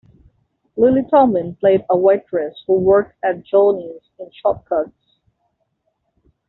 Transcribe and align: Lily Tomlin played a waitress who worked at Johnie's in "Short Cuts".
Lily 0.77 1.03
Tomlin 1.11 1.57
played 1.57 1.85
a 1.91 1.95
waitress 1.95 2.55
who 2.65 2.79
worked 2.79 3.15
at 3.23 3.45
Johnie's 3.45 4.01
in 4.17 4.31
"Short 4.31 4.65
Cuts". 4.65 4.93